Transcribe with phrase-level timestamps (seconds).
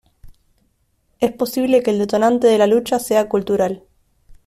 [1.19, 3.83] Es posible que el detonante de la lucha sea cultural.